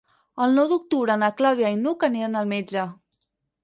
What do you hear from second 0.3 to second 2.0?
El nou d'octubre na Clàudia i